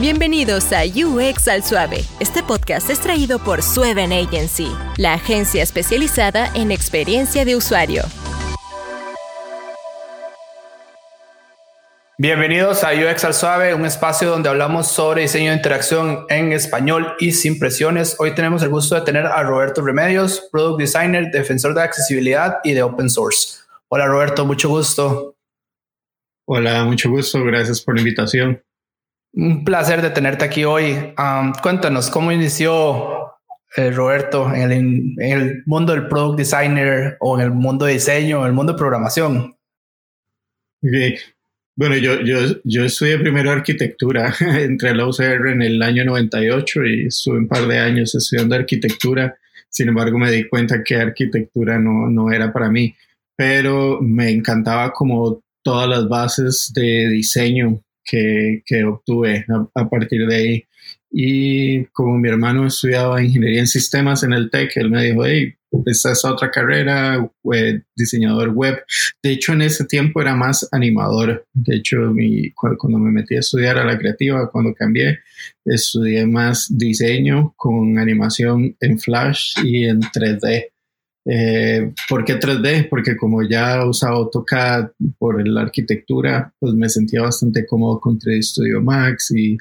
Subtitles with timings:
[0.00, 2.02] Bienvenidos a UX al Suave.
[2.18, 8.02] Este podcast es traído por Sueven Agency, la agencia especializada en experiencia de usuario.
[12.16, 17.14] Bienvenidos a UX al Suave, un espacio donde hablamos sobre diseño de interacción en español
[17.20, 18.16] y sin presiones.
[18.18, 22.72] Hoy tenemos el gusto de tener a Roberto Remedios, Product Designer, defensor de accesibilidad y
[22.72, 23.58] de Open Source.
[23.88, 25.36] Hola Roberto, mucho gusto.
[26.46, 28.62] Hola, mucho gusto, gracias por la invitación.
[29.34, 31.14] Un placer de tenerte aquí hoy.
[31.62, 33.30] cuéntanos, ¿cómo inició
[33.76, 38.48] eh, Roberto en el, mundo del Product Designer o en el mundo de diseño, en
[38.48, 39.56] el mundo de programación?
[41.74, 46.84] Bueno, yo, yo, yo estudié primero arquitectura, entré a la UCR en el año 98
[46.84, 49.38] y estuve un par de años estudiando arquitectura.
[49.70, 52.94] Sin embargo, me di cuenta que arquitectura no, no era para mí,
[53.34, 60.26] pero me encantaba como todas las bases de diseño que, que obtuve a, a, partir
[60.26, 60.64] de ahí.
[61.10, 65.54] Y como mi hermano estudiaba ingeniería en sistemas en el TEC, él me dijo, hey,
[65.86, 67.30] esta es otra carrera,
[67.96, 68.82] diseñador web.
[69.22, 71.46] De hecho, en ese tiempo era más animador.
[71.52, 75.20] De hecho, mi, cuando, me metí a estudiar a la creativa, cuando cambié,
[75.64, 80.66] estudié más diseño con animación en Flash y en 3D.
[81.24, 82.88] Eh, ¿Por qué 3D?
[82.88, 88.42] Porque como ya usaba AutoCAD por la arquitectura, pues me sentía bastante cómodo con 3D
[88.42, 89.56] Studio Max y,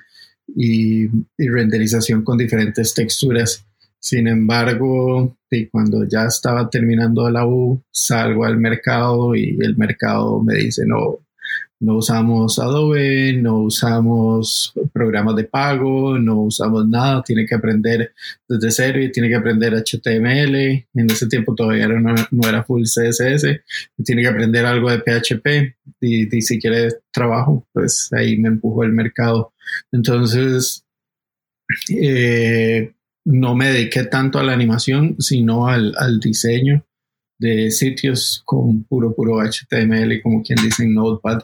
[0.55, 1.05] y,
[1.37, 3.65] y renderización con diferentes texturas.
[3.99, 5.37] Sin embargo,
[5.71, 11.19] cuando ya estaba terminando la U, salgo al mercado y el mercado me dice, no,
[11.81, 18.13] no usamos Adobe, no usamos programas de pago, no usamos nada, tiene que aprender
[18.47, 20.55] desde cero y tiene que aprender HTML.
[20.93, 23.61] En ese tiempo todavía no, era full CSS,
[24.05, 28.83] tiene que aprender algo de PHP y, y si quiere trabajo, pues ahí me empujó
[28.83, 29.53] el mercado.
[29.91, 30.85] Entonces,
[31.89, 32.93] eh,
[33.25, 36.85] no me dediqué tanto a la animación, sino al, al diseño
[37.39, 41.41] de sitios con puro, puro HTML, como quien dice en Notepad.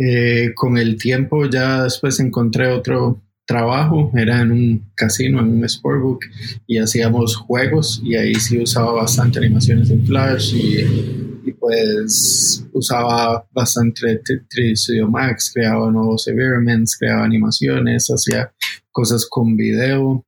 [0.00, 5.68] Eh, con el tiempo ya después encontré otro trabajo, era en un casino, en un
[5.68, 6.20] sportbook,
[6.66, 14.20] y hacíamos juegos, y ahí sí usaba bastante animaciones en Flash, y, pues usaba bastante
[14.22, 18.52] 3D Studio Max, creaba nuevos environments, creaba animaciones, hacía
[18.92, 20.24] cosas con video,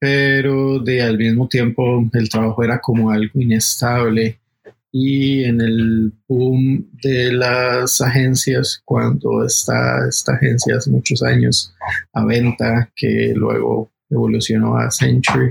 [0.00, 4.40] pero de al mismo tiempo el trabajo era como algo inestable
[4.92, 11.72] y en el boom de las agencias cuando está esta agencia hace muchos años
[12.12, 15.50] a venta que luego evolucionó a Century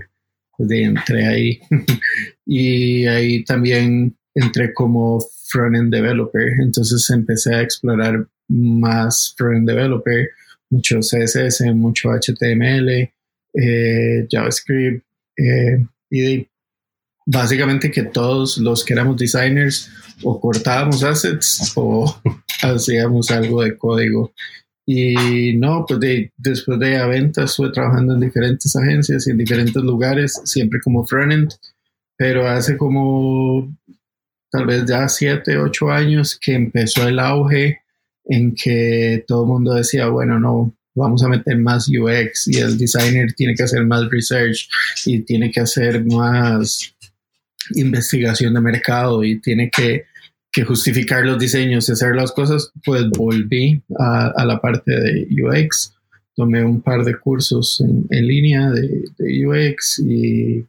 [0.58, 1.60] pues de entré ahí.
[2.52, 5.20] Y ahí también entré como
[5.50, 6.48] front-end developer.
[6.60, 10.30] Entonces empecé a explorar más front-end developer
[10.72, 13.12] mucho CSS mucho HTML
[13.54, 15.04] eh, JavaScript
[15.38, 16.48] eh, y
[17.32, 19.92] básicamente que todos los que éramos designers
[20.24, 22.20] o cortábamos assets o
[22.64, 24.34] hacíamos algo de código.
[24.86, 29.84] Y no, pues de, después de Aventa estuve trabajando en diferentes agencias y en diferentes
[29.84, 31.54] lugares, siempre como frontend,
[32.18, 33.72] pero hace como
[34.50, 37.82] tal vez ya siete, ocho años que empezó el auge
[38.26, 42.76] en que todo el mundo decía, bueno, no, vamos a meter más UX y el
[42.76, 44.68] designer tiene que hacer más research
[45.06, 46.96] y tiene que hacer más
[47.76, 50.06] investigación de mercado y tiene que,
[50.68, 55.96] justificar los diseños y hacer las cosas, pues volví a, la parte de UX.
[56.36, 60.66] Tomé un par de cursos en, línea de, UX y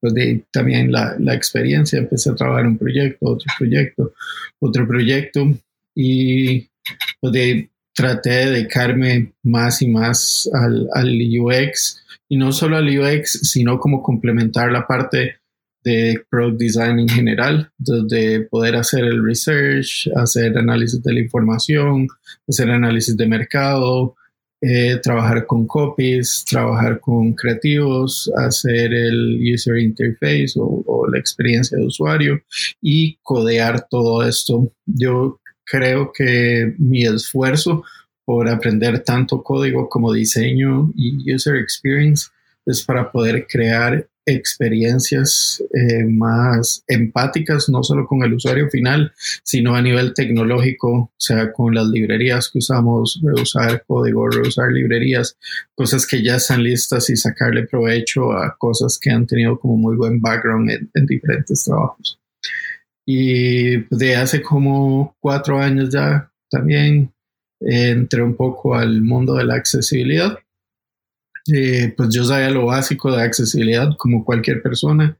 [0.00, 2.00] pues de, también la, experiencia.
[2.00, 4.12] Empecé a trabajar un proyecto, otro proyecto,
[4.58, 5.46] otro proyecto
[5.94, 6.68] y
[7.20, 10.88] pues de traté de dedicarme más y más al,
[11.40, 15.38] UX y no solo al UX, sino como complementar la parte
[15.88, 22.06] de product design en general, de poder hacer el research, hacer análisis de la información,
[22.48, 24.14] hacer análisis de mercado,
[24.60, 31.78] eh, trabajar con copies, trabajar con creativos, hacer el user interface o, o la experiencia
[31.78, 32.42] de usuario
[32.82, 34.72] y codear todo esto.
[34.84, 37.84] Yo creo que mi esfuerzo
[38.24, 42.28] por aprender tanto código como diseño y user experience
[42.66, 49.74] es para poder crear experiencias eh, más empáticas, no solo con el usuario final, sino
[49.74, 55.36] a nivel tecnológico, o sea, con las librerías que usamos, reusar código, reusar librerías,
[55.74, 59.96] cosas que ya están listas y sacarle provecho a cosas que han tenido como muy
[59.96, 62.20] buen background en, en diferentes trabajos.
[63.06, 67.10] Y de hace como cuatro años ya también
[67.60, 70.38] entré un poco al mundo de la accesibilidad.
[71.52, 75.16] Eh, pues yo sabía lo básico de accesibilidad como cualquier persona,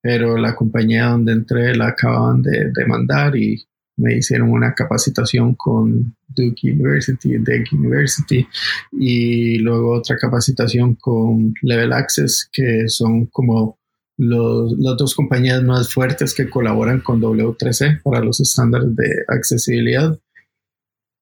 [0.00, 3.66] pero la compañía donde entré la acababan de demandar y
[3.98, 8.46] me hicieron una capacitación con Duke University, Duke University,
[8.92, 13.78] y luego otra capacitación con Level Access, que son como
[14.18, 20.18] los, las dos compañías más fuertes que colaboran con W3C para los estándares de accesibilidad.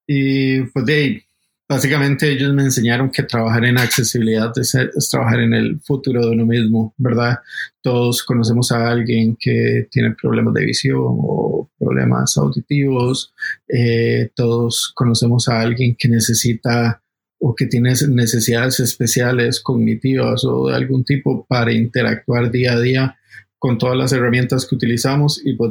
[0.07, 1.23] Y pues de ahí,
[1.69, 4.77] básicamente ellos me enseñaron que trabajar en accesibilidad es,
[5.11, 7.39] trabajar en el futuro de uno mismo, ¿verdad?
[7.83, 13.33] Todos conocemos a alguien que tiene problemas de visión o problemas auditivos,
[13.69, 17.03] eh, todos conocemos a alguien que necesita
[17.39, 23.19] o que tiene necesidades especiales cognitivas o de algún tipo para interactuar día a día
[23.59, 25.71] con todas las herramientas que utilizamos y pues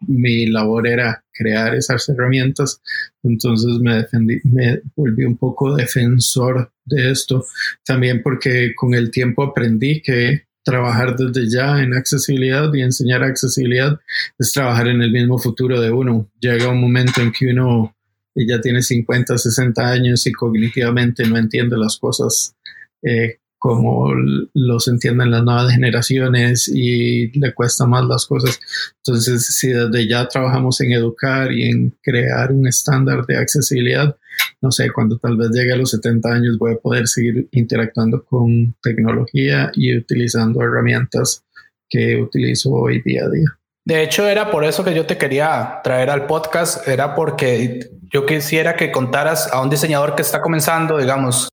[0.00, 2.80] mi labor era crear esas herramientas,
[3.22, 7.44] entonces me defendí, me volví un poco defensor de esto,
[7.84, 14.00] también porque con el tiempo aprendí que trabajar desde ya en accesibilidad y enseñar accesibilidad
[14.38, 16.30] es trabajar en el mismo futuro de uno.
[16.40, 17.94] Llega un momento en que uno
[18.34, 22.56] ya tiene 50, 60 años y cognitivamente no entiende las cosas
[23.02, 24.12] eh, como
[24.52, 28.60] los entienden las nuevas generaciones y le cuesta más las cosas.
[28.98, 34.14] Entonces, si desde ya trabajamos en educar y en crear un estándar de accesibilidad,
[34.60, 38.22] no sé, cuando tal vez llegue a los 70 años voy a poder seguir interactuando
[38.26, 41.42] con tecnología y utilizando herramientas
[41.88, 43.48] que utilizo hoy día a día.
[43.86, 48.26] De hecho, era por eso que yo te quería traer al podcast, era porque yo
[48.26, 51.48] quisiera que contaras a un diseñador que está comenzando, digamos,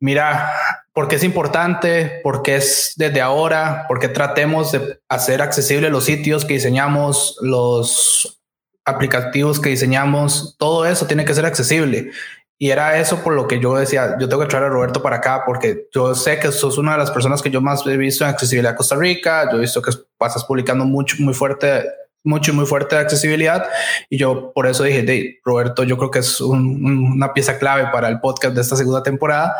[0.00, 0.52] mira,
[0.94, 2.20] ¿por qué es importante?
[2.22, 3.84] ¿Por qué es desde ahora?
[3.88, 8.40] ¿Por qué tratemos de hacer accesibles los sitios que diseñamos, los
[8.86, 10.56] aplicativos que diseñamos?
[10.56, 12.12] Todo eso tiene que ser accesible.
[12.56, 15.16] Y era eso por lo que yo decía, yo tengo que traer a Roberto para
[15.16, 18.24] acá porque yo sé que sos una de las personas que yo más he visto
[18.24, 19.50] en accesibilidad Costa Rica.
[19.50, 21.84] Yo he visto que pasas publicando mucho, muy fuerte
[22.24, 23.66] mucho y muy fuerte de accesibilidad.
[24.10, 28.08] Y yo por eso dije, de Roberto, yo creo que es una pieza clave para
[28.08, 29.54] el podcast de esta segunda temporada.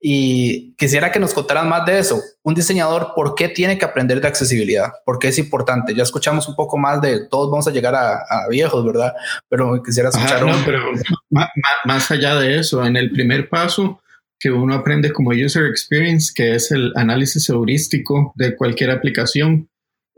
[0.00, 2.20] Y quisiera que nos contaran más de eso.
[2.42, 4.92] Un diseñador, ¿por qué tiene que aprender de accesibilidad?
[5.04, 5.94] ¿Por qué es importante?
[5.94, 9.14] Ya escuchamos un poco más de todos vamos a llegar a, viejos, ¿verdad?
[9.48, 10.92] Pero quisiera escuchar pero
[11.30, 11.48] más,
[11.84, 14.00] más allá de eso, en el primer paso,
[14.38, 19.68] que uno aprende como user experience, que es el análisis heurístico de cualquier aplicación,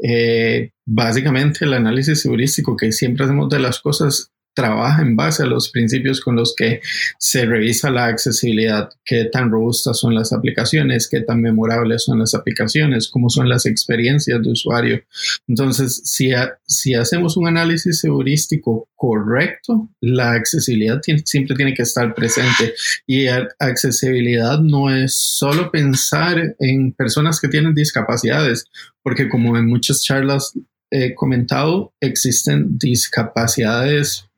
[0.02, 5.46] eh, básicamente el análisis heurístico que siempre hacemos de las cosas trabaja en base a
[5.46, 6.81] los principios con los que
[7.19, 12.34] se revisa la accesibilidad, qué tan robustas son las aplicaciones, qué tan memorables son las
[12.34, 15.02] aplicaciones, cómo son las experiencias de usuario.
[15.49, 16.31] Entonces, si,
[16.66, 22.75] si hacemos un análisis heurístico correcto, la accesibilidad siempre tiene que estar presente
[23.06, 23.26] y
[23.58, 28.66] accesibilidad no es solo pensar en personas que tienen discapacidades,
[29.02, 30.52] porque como en muchas charlas
[30.90, 34.28] he comentado, existen discapacidades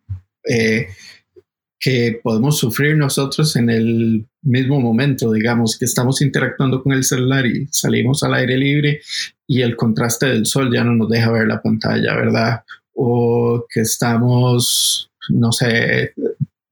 [0.49, 0.89] eh,
[1.79, 7.45] que podemos sufrir nosotros en el mismo momento, digamos, que estamos interactuando con el celular
[7.45, 9.01] y salimos al aire libre
[9.47, 12.63] y el contraste del sol ya no nos deja ver la pantalla, ¿verdad?
[12.95, 16.15] O que estamos, no sé,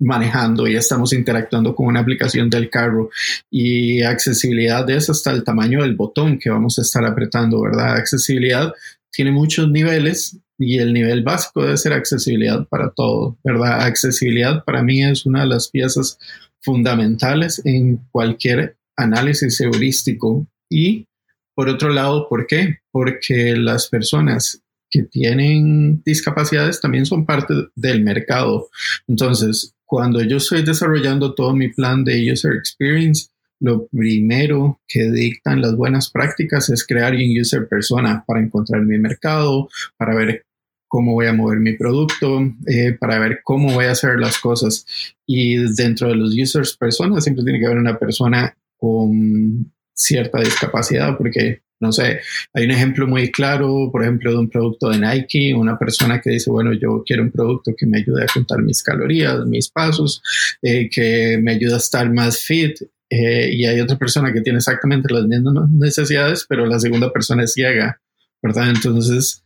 [0.02, 3.10] manejando y estamos interactuando con una aplicación del carro
[3.50, 7.96] y accesibilidad es hasta el tamaño del botón que vamos a estar apretando, ¿verdad?
[7.96, 8.72] Accesibilidad
[9.10, 13.82] tiene muchos niveles y el nivel básico debe ser accesibilidad para todo, ¿verdad?
[13.82, 16.18] Accesibilidad para mí es una de las piezas
[16.60, 21.08] fundamentales en cualquier análisis heurístico y
[21.54, 22.78] por otro lado, ¿por qué?
[22.90, 28.68] Porque las personas que tienen discapacidades también son parte del mercado.
[29.08, 33.28] Entonces, cuando yo estoy desarrollando todo mi plan de user experience,
[33.60, 38.98] lo primero que dictan las buenas prácticas es crear un user persona para encontrar mi
[38.98, 40.44] mercado, para ver
[40.92, 44.84] cómo voy a mover mi producto, eh, para ver cómo voy a hacer las cosas.
[45.26, 51.16] Y dentro de los users personas siempre tiene que haber una persona con cierta discapacidad,
[51.16, 52.20] porque, no sé,
[52.52, 56.28] hay un ejemplo muy claro, por ejemplo, de un producto de Nike, una persona que
[56.28, 60.22] dice, bueno, yo quiero un producto que me ayude a contar mis calorías, mis pasos,
[60.60, 62.76] eh, que me ayude a estar más fit.
[63.08, 67.44] Eh, y hay otra persona que tiene exactamente las mismas necesidades, pero la segunda persona
[67.44, 67.98] es ciega,
[68.42, 68.68] ¿verdad?
[68.68, 69.42] Entonces,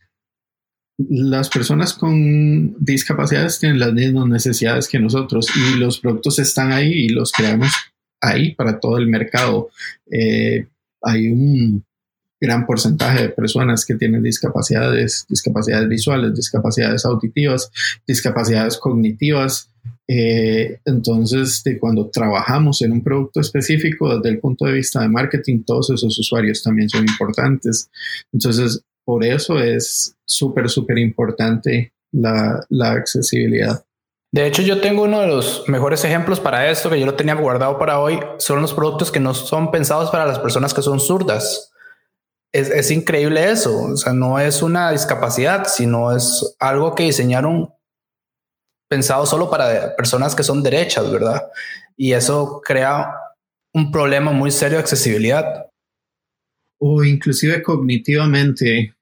[0.97, 6.91] las personas con discapacidades tienen las mismas necesidades que nosotros y los productos están ahí
[6.91, 7.71] y los creamos
[8.19, 9.69] ahí para todo el mercado.
[10.11, 10.65] Eh,
[11.01, 11.85] hay un
[12.39, 17.71] gran porcentaje de personas que tienen discapacidades, discapacidades visuales, discapacidades auditivas,
[18.07, 19.69] discapacidades cognitivas,
[20.09, 25.63] Eh, entonces, cuando trabajamos en un producto específico, desde el punto de vista de marketing,
[25.65, 27.89] todos esos usuarios también son importantes.
[28.31, 33.85] Entonces, por eso es súper, súper importante la, la accesibilidad.
[34.33, 37.33] De hecho, yo tengo uno de los mejores ejemplos para esto que yo lo tenía
[37.35, 38.19] guardado para hoy.
[38.37, 41.71] Son los productos que no son pensados para las personas que son zurdas.
[42.51, 43.81] Es, es, increíble eso.
[43.81, 47.73] O sea, no es una discapacidad, sino es algo que diseñaron
[48.89, 51.49] pensado solo para personas que son derechas, ¿verdad?
[51.95, 53.09] Y eso crea
[53.73, 55.67] un problema muy serio de accesibilidad.
[56.77, 58.96] O inclusive cognitivamente.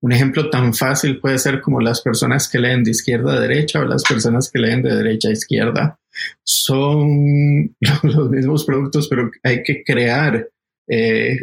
[0.00, 3.80] Un ejemplo tan fácil puede ser como las personas que leen de izquierda a derecha
[3.80, 5.98] o las personas que leen de derecha a izquierda.
[6.44, 10.48] Son los mismos productos, pero hay que crear
[10.88, 11.36] eh,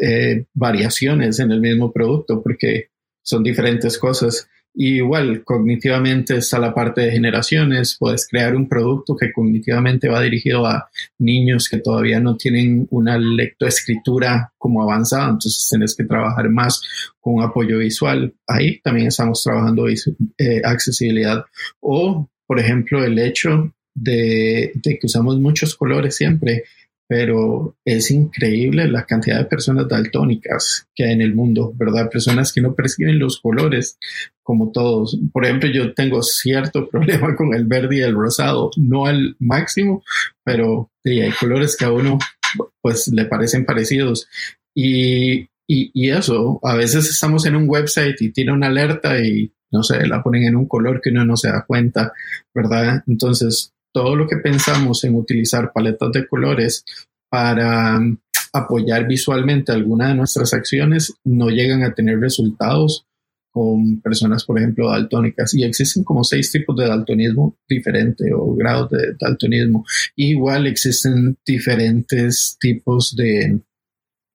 [0.00, 2.90] eh, variaciones en el mismo producto porque
[3.22, 9.32] son diferentes cosas igual, cognitivamente está la parte de generaciones, puedes crear un producto que
[9.32, 10.88] cognitivamente va dirigido a
[11.18, 16.82] niños que todavía no tienen una lectoescritura como avanzada, entonces tienes que trabajar más
[17.20, 18.34] con apoyo visual.
[18.46, 21.44] Ahí también estamos trabajando eh, accesibilidad.
[21.80, 26.64] O, por ejemplo, el hecho de, de que usamos muchos colores siempre
[27.14, 32.08] pero es increíble la cantidad de personas daltónicas que hay en el mundo, ¿verdad?
[32.08, 33.98] Personas que no perciben los colores
[34.42, 35.18] como todos.
[35.30, 40.02] Por ejemplo, yo tengo cierto problema con el verde y el rosado, no al máximo,
[40.42, 42.18] pero hay colores que a uno
[42.80, 44.26] pues le parecen parecidos.
[44.74, 49.52] Y, y, y eso, a veces estamos en un website y tiene una alerta y
[49.70, 52.14] no sé, la ponen en un color que uno no se da cuenta,
[52.54, 53.04] ¿verdad?
[53.06, 56.84] Entonces, todo lo que pensamos en utilizar paletas de colores
[57.30, 58.16] para um,
[58.52, 63.06] apoyar visualmente alguna de nuestras acciones no llegan a tener resultados
[63.50, 65.54] con personas, por ejemplo, daltónicas.
[65.54, 69.84] Y existen como seis tipos de daltonismo diferentes o grados de daltonismo.
[70.16, 73.60] igual existen diferentes tipos de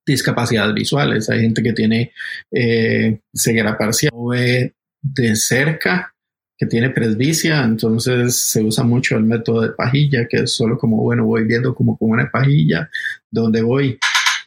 [0.06, 1.28] discapacidades visuales.
[1.28, 2.12] Hay gente que tiene
[2.50, 6.14] eh, ceguera parcial o ve de cerca
[6.58, 10.96] que tiene presbicia, entonces se usa mucho el método de pajilla, que es solo como,
[10.96, 12.90] bueno, voy viendo como con una pajilla
[13.30, 13.96] donde voy.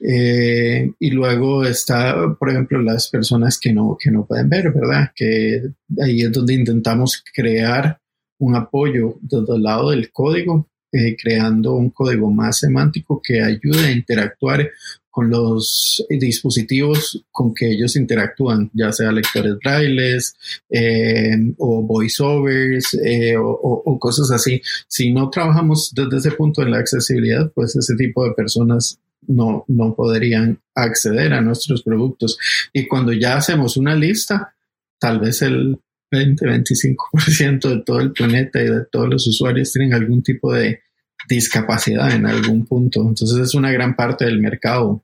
[0.02, 5.12] Eh, y luego está, por ejemplo, las personas que no, que no pueden ver, ¿verdad?
[5.16, 5.62] Que
[6.04, 7.98] ahí es donde intentamos crear
[8.40, 13.86] un apoyo desde el lado del código, eh, creando un código más semántico que ayude
[13.86, 14.70] a interactuar
[15.12, 20.36] con los dispositivos con que ellos interactúan, ya sea lectores brailes
[20.70, 24.62] eh, o voiceovers eh, o, cosas así.
[24.88, 29.66] Si no trabajamos desde ese punto en la accesibilidad, pues ese tipo de personas no,
[29.68, 32.38] no podrían acceder a nuestros productos.
[32.74, 34.56] Y cuando ya hacemos una lista,
[34.98, 35.78] tal vez el
[36.12, 40.82] 20-25% de todo el planeta y de todos los usuarios tienen algún tipo de
[41.28, 43.02] discapacidad en algún punto.
[43.02, 45.04] Entonces es una gran parte del mercado.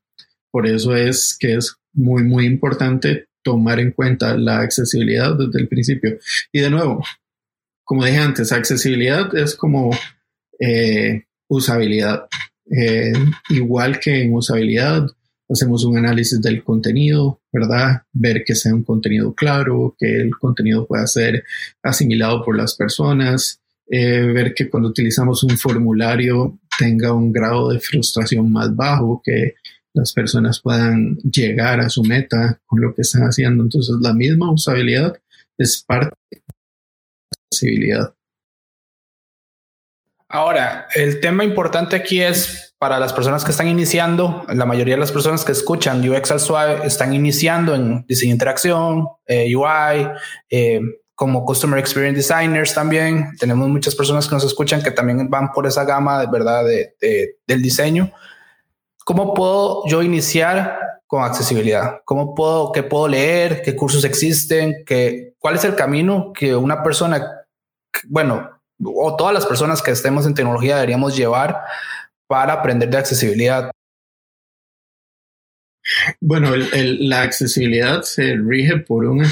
[0.52, 5.68] Por eso es que es muy, muy importante tomar en cuenta la accesibilidad desde el
[5.68, 6.18] principio.
[6.52, 7.04] Y de nuevo,
[7.84, 9.92] como dije antes, accesibilidad es como
[10.60, 12.28] eh, usabilidad.
[12.70, 13.14] Eh,
[13.50, 15.08] igual que en usabilidad,
[15.50, 18.04] hacemos un análisis del contenido, ¿verdad?
[18.12, 21.46] Ver que sea un contenido claro, que el contenido pueda ser
[21.82, 27.80] asimilado por las personas, eh, ver que cuando utilizamos un formulario tenga un grado de
[27.80, 29.56] frustración más bajo, que
[29.94, 33.64] las personas puedan llegar a su meta con lo que están haciendo.
[33.64, 35.18] Entonces, la misma usabilidad
[35.58, 36.54] es parte de la
[37.50, 38.14] accesibilidad.
[40.30, 45.00] Ahora, el tema importante aquí es para las personas que están iniciando, la mayoría de
[45.00, 50.10] las personas que escuchan UX al suave están iniciando en diseño interacción, eh, UI,
[50.50, 50.82] eh,
[51.18, 53.36] como Customer Experience Designers también.
[53.40, 57.40] Tenemos muchas personas que nos escuchan que también van por esa gama de verdad de,
[57.48, 58.12] del diseño.
[59.04, 62.02] ¿Cómo puedo yo iniciar con accesibilidad?
[62.06, 63.64] ¿Cómo puedo, qué puedo leer?
[63.64, 64.84] ¿Qué cursos existen?
[64.86, 67.48] ¿Qué, ¿Cuál es el camino que una persona,
[68.08, 68.52] bueno,
[68.84, 71.64] o todas las personas que estemos en tecnología deberíamos llevar
[72.28, 73.72] para aprender de accesibilidad?
[76.30, 79.24] Bueno, la accesibilidad se rige por un...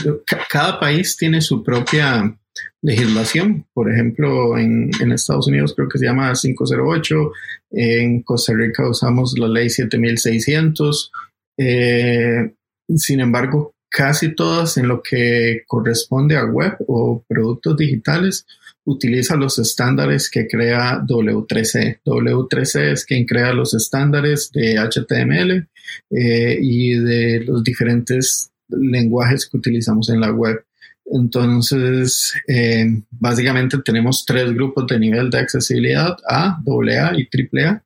[0.49, 2.39] Cada país tiene su propia
[2.81, 3.65] legislación.
[3.73, 7.31] Por ejemplo, en, Estados Unidos creo que se llama 508,
[7.71, 11.11] en Costa Rica usamos la ley 7600.
[11.59, 12.53] Eh,
[12.95, 18.45] sin embargo, casi todas en lo que corresponde a web o productos digitales
[18.83, 22.01] utiliza los estándares que crea W3C.
[22.05, 25.69] W3C es quien crea los estándares de HTML
[26.11, 30.61] eh, y de los diferentes lenguajes que utilizamos en la web.
[31.05, 37.81] Entonces, eh, básicamente tenemos tres grupos de nivel de accesibilidad, A, AA y AAA.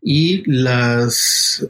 [0.00, 1.68] Y las,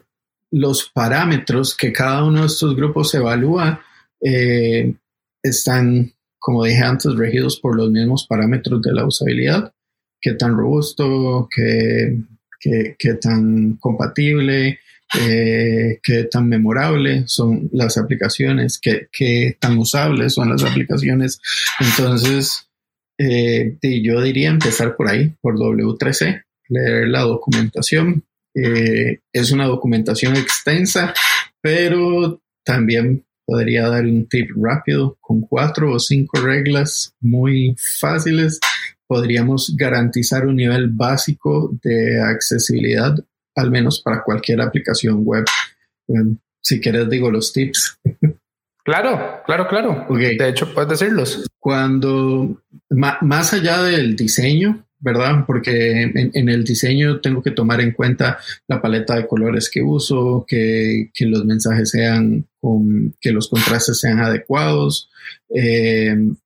[0.51, 3.83] los parámetros que cada uno de estos grupos evalúa
[4.21, 4.95] eh,
[5.43, 9.73] están, como dije antes, regidos por los mismos parámetros de la usabilidad.
[10.21, 12.19] Qué tan robusto, qué,
[12.61, 14.81] qué tan compatible,
[15.19, 21.41] eh, qué tan memorable son las aplicaciones, qué, qué, tan usables son las aplicaciones.
[21.81, 22.69] Entonces,
[23.19, 28.25] eh, yo diría empezar por ahí, por W3C, leer la documentación.
[28.55, 31.15] Eh, es una documentación extensa,
[31.61, 38.61] pero también podría dar un tip rápido con cuatro o cinco reglas muy fáciles.
[39.07, 43.17] Podríamos garantizar un nivel básico de accesibilidad
[43.57, 45.45] al menos para cualquier aplicación web.
[46.09, 47.99] Em, si quieres, digo los tips.
[48.83, 50.07] Claro, claro, claro.
[50.09, 51.47] De hecho, puedes decirlos.
[51.59, 55.45] Cuando, más allá del diseño, ¿verdad?
[55.47, 58.39] Porque en, el diseño tengo que tomar en cuenta
[58.69, 62.47] la paleta de colores que uso, que, los mensajes sean,
[63.21, 65.11] que los contrastes sean adecuados,
[65.49, 66.37] em,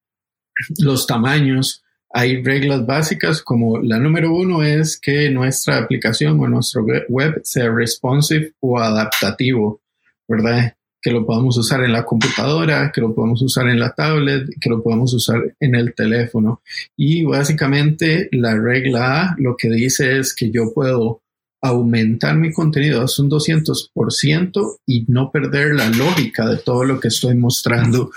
[0.78, 1.84] los tamaños
[2.16, 7.68] hay reglas básicas como la número uno es que nuestra aplicación o nuestro web sea
[7.72, 9.80] responsive o adaptativo,
[10.28, 10.76] ¿verdad?
[11.04, 14.70] Que lo podamos usar en la computadora, que lo podamos usar en la tablet, que
[14.70, 16.62] lo podamos usar en el teléfono.
[16.96, 21.20] Y básicamente la regla A lo que dice es que yo puedo
[21.64, 27.08] aumentar mi contenido a un 200% y no perder la lógica de todo lo que
[27.08, 28.10] estoy mostrando,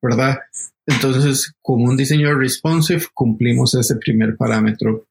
[0.00, 0.38] ¿verdad?
[0.86, 5.06] Entonces, con un diseño responsive cumplimos ese primer parámetro.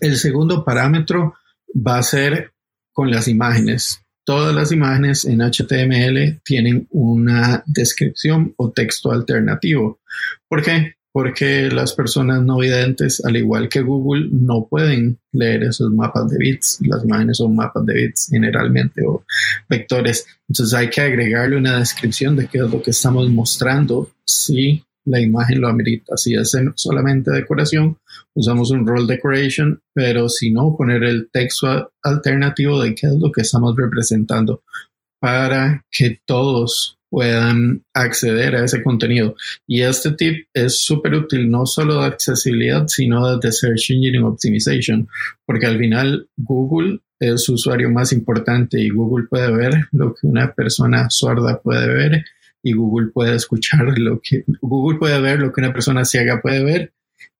[0.00, 1.34] El segundo parámetro
[1.74, 2.52] va a ser
[2.92, 4.01] con las imágenes.
[4.24, 10.00] Todas las imágenes en HTML tienen una descripción o texto alternativo.
[10.48, 10.94] ¿Por qué?
[11.12, 16.38] porque las personas no videntes, al igual que Google, no pueden leer esos mapas de
[16.38, 16.78] bits.
[16.86, 19.24] Las imágenes son mapas de bits generalmente o
[19.68, 20.26] vectores.
[20.48, 25.20] Entonces hay que agregarle una descripción de qué es lo que estamos mostrando si la
[25.20, 26.16] imagen lo amerita.
[26.16, 27.98] Si es solamente decoración,
[28.34, 33.30] usamos un role decoration, pero si no, poner el texto alternativo de qué es lo
[33.32, 34.62] que estamos representando
[35.20, 39.36] para que todos puedan acceder a ese contenido.
[39.68, 45.06] Y este tip es súper útil no solo de accesibilidad, sino de Search Engine Optimization,
[45.46, 50.26] porque al final Google es su usuario más importante y Google puede ver lo que
[50.26, 52.24] una persona sorda puede ver
[52.62, 56.62] y Google puede escuchar lo que Google puede ver lo que una persona ciega puede
[56.62, 56.92] ver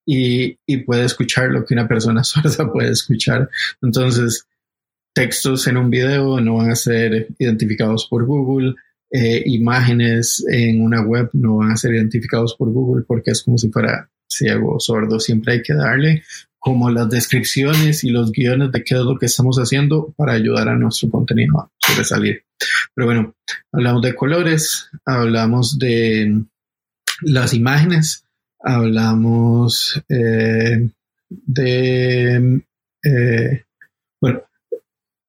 [0.07, 3.49] y, y puede escuchar lo que una persona sorda puede escuchar.
[3.81, 4.47] Entonces,
[5.15, 8.75] textos en un video no van a ser identificados por Google,
[9.11, 13.59] eh, imágenes en una web no van a ser identificados por Google porque es como
[13.59, 15.21] si fuera ciego o sordo.
[15.21, 16.23] Siempre hay que darle
[16.59, 20.69] como las descripciones y los guiones de qué es lo que estamos haciendo para ayudar
[20.69, 22.45] a nuestro contenido a sobresalir.
[22.95, 23.35] Pero bueno,
[23.73, 26.45] hablamos de colores, hablamos de
[27.23, 28.27] las imágenes,
[28.61, 30.91] hablamos eh,
[31.29, 32.63] de...
[33.05, 33.65] Eh,
[34.21, 34.43] bueno,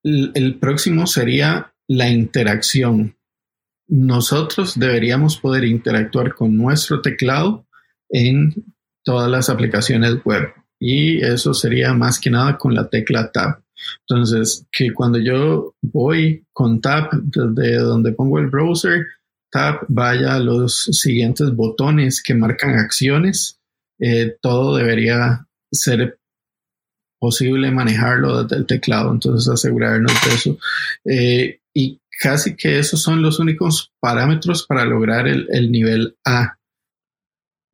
[0.03, 3.15] el próximo sería la interacción
[3.87, 7.67] nosotros deberíamos poder interactuar con nuestro teclado
[8.09, 8.53] en
[9.03, 13.62] todas las aplicaciones web y eso sería más que nada con la tecla Tab.
[14.07, 19.05] Entonces, que cuando yo voy con Tab desde donde pongo el browser,
[19.51, 23.59] Tab vaya a los siguientes botones que marcan acciones,
[23.99, 26.19] eh, todo debería ser
[27.19, 30.57] posible manejarlo desde el teclado, entonces asegurarnos de eso.
[31.05, 36.57] Eh, y casi que esos son los únicos parámetros para lograr el, nivel A.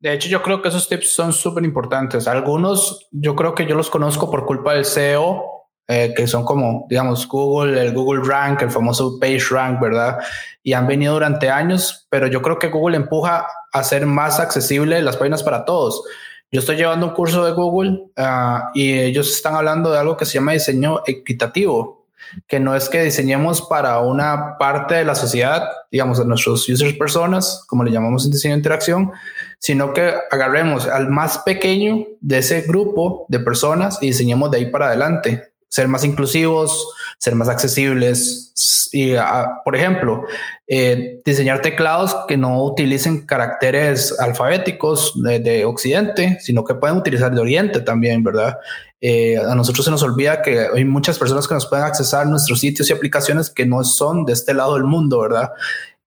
[0.00, 2.28] De hecho, yo creo que esos tips son súper importantes.
[2.28, 5.59] Algunos yo creo que yo los conozco por culpa del SEO,
[5.90, 10.18] eh, que son como, digamos, Google, el Google Rank, el famoso Page Rank, ¿verdad?
[10.62, 15.02] Y han venido durante años, pero yo creo que Google empuja a hacer más accesible
[15.02, 16.04] las páginas para todos.
[16.52, 20.26] Yo estoy llevando un curso de Google ah, y ellos están hablando de algo que
[20.26, 22.00] se llama diseño equitativo
[22.46, 26.94] que no es que diseñemos para una parte de la sociedad, digamos, a nuestros users
[26.94, 29.12] personas, como le llamamos en diseño de interacción,
[29.58, 34.66] sino que agarremos al más pequeño de ese grupo de personas y diseñemos de ahí
[34.66, 40.26] para adelante, ser más inclusivos, ser más accesibles y, ah, por ejemplo,
[40.66, 47.32] eh, diseñar teclados que no utilicen caracteres alfabéticos de, de, Occidente, sino que pueden utilizar
[47.34, 48.58] de Oriente también, ¿verdad?
[49.00, 52.60] Eh, a nosotros se nos olvida que hay muchas personas que nos pueden accesar nuestros
[52.60, 55.52] sitios y aplicaciones que no son de este lado del mundo, ¿verdad?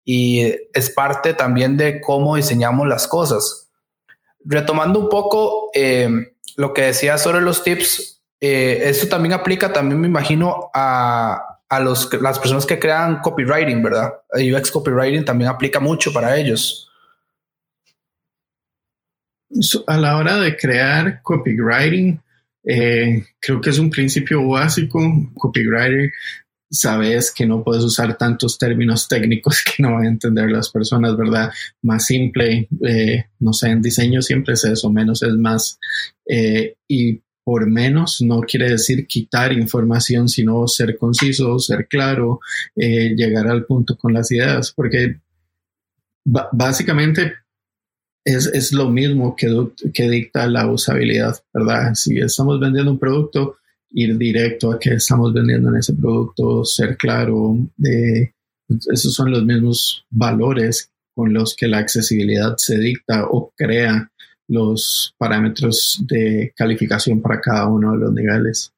[0.06, 0.42] y
[0.74, 3.70] es parte también de cómo diseñamos las cosas.
[4.44, 6.10] Retomando un poco eh,
[6.58, 12.10] lo que decía sobre los tips, eh, también aplica, también me imagino, a, a los,
[12.22, 14.12] las personas que crean copywriting, ¿verdad?
[14.34, 16.90] UX copywriting también aplica mucho para ellos.
[19.88, 22.20] A la hora de crear copywriting,
[22.66, 25.00] eh, creo que es un principio básico.
[25.36, 26.12] Copywriter,
[26.70, 31.16] sabes que no puedes usar tantos términos técnicos que no van a entender las personas,
[31.16, 31.50] ¿verdad?
[31.82, 35.80] Más simple, eh, no sé, en diseño siempre es eso, menos es más.
[36.26, 42.40] Eh, y por menos no quiere decir quitar información, sino ser conciso, ser claro,
[42.76, 45.20] llegar al punto con las ideas, porque
[46.24, 47.34] básicamente
[48.26, 49.50] es, lo mismo que,
[49.94, 51.94] que dicta la usabilidad, ¿verdad?
[51.96, 53.58] Si estamos vendiendo un producto,
[53.92, 58.34] ir directo a que estamos vendiendo en ese producto, ser claro, de,
[58.92, 64.12] esos son los mismos valores con los que la accesibilidad se dicta o crea
[64.48, 68.74] los parámetros de calificación para cada uno de los niveles.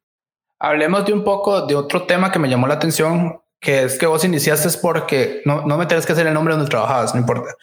[0.60, 4.06] Hablemos de un poco de otro tema que me llamó la atención, que es que
[4.06, 7.56] vos iniciaste porque no, no me tenés que hacer el nombre donde trabajabas, no importa.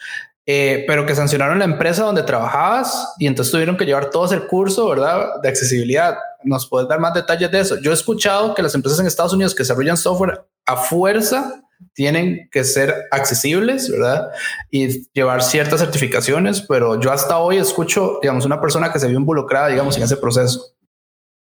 [0.45, 4.45] Eh, pero que sancionaron la empresa donde trabajabas y entonces tuvieron que llevar todo el
[4.45, 5.41] curso, ¿verdad?
[5.41, 6.17] De accesibilidad.
[6.43, 7.79] ¿Nos puedes dar más detalles de eso?
[7.79, 12.49] Yo he escuchado que las empresas en Estados Unidos que desarrollan software a fuerza tienen
[12.51, 14.29] que ser accesibles, ¿verdad?
[14.71, 19.19] Y llevar ciertas certificaciones, pero yo hasta hoy escucho, digamos, una persona que se vio
[19.19, 20.73] involucrada, digamos, en ese proceso.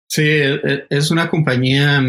[0.08, 2.02] Sí, e, e, es una compañía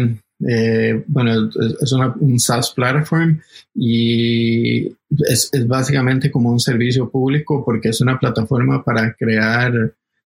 [0.48, 3.40] eh, bueno, es una, un SaaS platform
[3.74, 4.88] y
[5.28, 9.72] es, es, básicamente como un servicio público porque es una plataforma para crear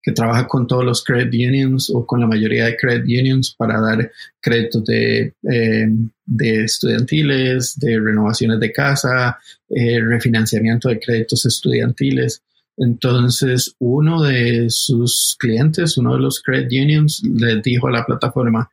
[0.04, 3.80] que trabaja con todos los credit unions o con la mayoría de credit unions para
[3.80, 5.88] dar créditos de, eh,
[6.26, 9.38] de estudiantiles, de renovaciones de casa,
[9.70, 12.42] eh, refinanciamiento de créditos estudiantiles.
[12.76, 18.70] Entonces, uno de sus clientes, uno de los credit unions, le dijo a la plataforma,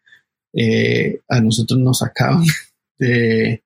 [0.53, 2.43] eh, a nosotros nos acaban
[2.99, 3.63] de,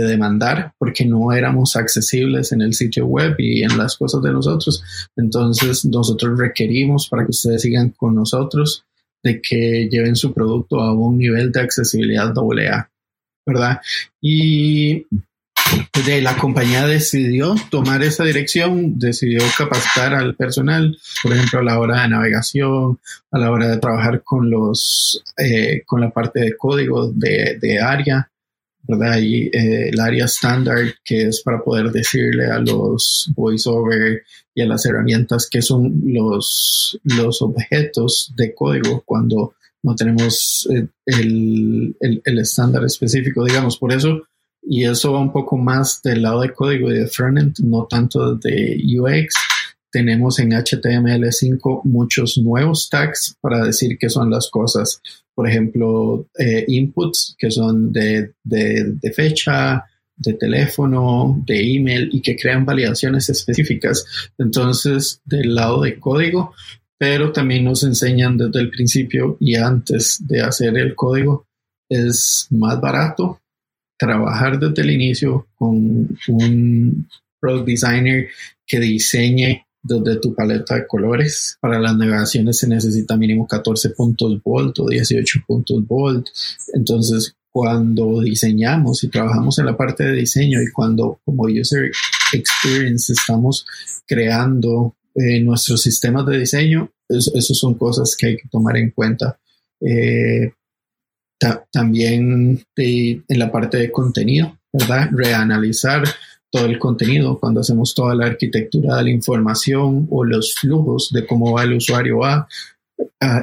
[0.00, 4.82] demandar porque no éramos accesibles en el sitio web y en las cosas de nosotros.
[5.16, 8.84] Entonces nosotros requerimos para que ustedes sigan con nosotros
[9.22, 12.90] de que lleven su producto a un nivel de accesibilidad AA,
[13.46, 13.80] ¿verdad?
[14.20, 15.06] Y
[15.92, 21.78] pues la compañía decidió tomar esa dirección, decidió capacitar al personal, por ejemplo, a la
[21.78, 22.98] hora de navegación,
[23.30, 27.80] a la hora de trabajar con los, eh, con la parte de código de, de
[27.80, 28.30] área,
[28.88, 34.22] Y eh, el área estándar que es para poder decirle a los voiceover
[34.54, 40.86] y a las herramientas que son los, los objetos de código cuando no tenemos eh,
[41.06, 43.78] el, el, el estándar específico, digamos.
[43.78, 44.22] Por eso
[44.62, 48.36] y eso va un poco más del lado de código y de frontend, no tanto
[48.36, 49.34] de UX.
[49.90, 55.02] Tenemos en HTML5 muchos nuevos tags para decir qué son las cosas.
[55.34, 59.84] Por ejemplo, eh, inputs que son de, de, de fecha,
[60.16, 64.04] de teléfono, de email y que crean validaciones específicas.
[64.38, 66.54] Entonces, del lado de código,
[66.98, 71.46] pero también nos enseñan desde el principio y antes de hacer el código,
[71.88, 73.40] es más barato
[73.98, 77.08] trabajar desde el inicio con un
[77.40, 78.28] product designer
[78.66, 81.58] que diseñe desde tu paleta de colores.
[81.60, 86.26] Para las navegaciones se necesita mínimo 14 puntos volt o 18 puntos volt.
[86.74, 91.90] Entonces, cuando diseñamos y trabajamos en la parte de diseño y cuando como user
[92.32, 93.66] experience estamos
[94.06, 99.38] creando eh, nuestros sistemas de diseño, eso, son cosas que hay que tomar en cuenta.
[99.80, 100.52] Eh,
[101.70, 105.08] también en la parte de contenido, ¿verdad?
[105.10, 106.04] Reanalizar
[106.52, 111.26] todo el contenido cuando hacemos toda la arquitectura de la información o los flujos de
[111.26, 112.46] cómo va el usuario A,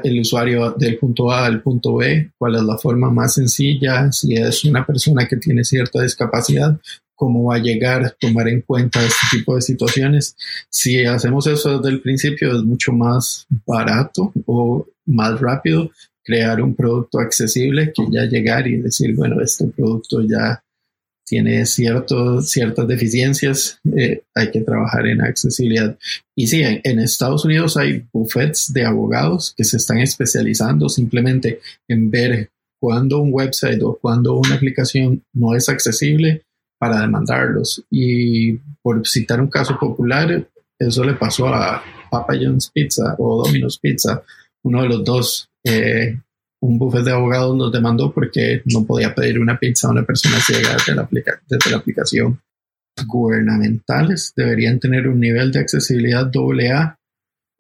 [0.04, 4.36] el usuario del punto A al punto B, cuál es la forma más sencilla, si
[4.36, 6.80] es una persona que tiene cierta discapacidad,
[7.16, 10.36] cómo va a llegar a tomar en cuenta este tipo de situaciones.
[10.70, 15.90] Si hacemos eso desde el principio es mucho más barato o más rápido
[16.24, 20.64] crear un producto accesible que ya llegar y decir, bueno, este producto ya
[21.30, 25.96] tiene ciertas deficiencias, eh, hay que trabajar en accesibilidad.
[26.36, 32.10] Y sí, en, Estados Unidos hay buffets de abogados que se están especializando simplemente en
[32.10, 32.50] ver
[32.82, 36.42] cuando un website o cuando una aplicación no es accesible
[36.80, 37.84] para demandarlos.
[37.92, 40.48] Y por citar un caso popular,
[40.80, 44.24] eso le pasó a Papa John's Pizza o Domino's Pizza,
[44.64, 46.18] uno de los dos eh,
[46.62, 50.40] un bufete de abogados nos demandó porque no podía pedir una pizza a una persona
[50.40, 51.08] ciega desde la,
[51.48, 52.42] desde la aplicación.
[53.06, 56.98] gubernamentales deberían tener un nivel de accesibilidad AA.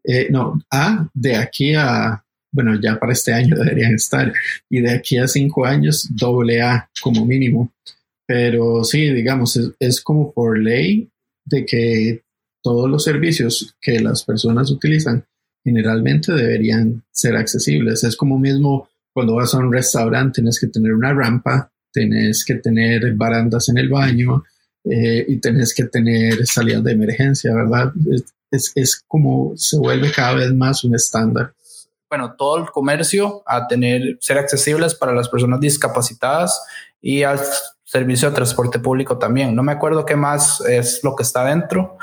[0.03, 4.33] Eh, no, A de aquí a, bueno, ya para este año deberían estar,
[4.69, 7.71] y de aquí a cinco años AA como mínimo.
[8.27, 11.09] Pero sí, digamos, es como por ley
[11.45, 12.21] de que
[12.61, 15.25] todos los servicios que las personas utilizan
[15.63, 18.03] generalmente deberían ser accesibles.
[18.03, 22.55] Es como mismo cuando vas a un restaurante, tienes que tener una rampa, tienes que
[22.55, 24.43] tener barandas en el baño
[24.83, 27.91] eh, y tienes que tener salidas de emergencia, ¿verdad?
[28.51, 31.53] Es, es, como se vuelve cada vez más un estándar.
[32.09, 36.59] Bueno, todo el comercio a tener, ser accesibles para las personas discapacitadas
[37.01, 37.39] y al
[37.83, 39.55] servicio de transporte público también.
[39.55, 41.97] No me acuerdo qué más es lo que está dentro,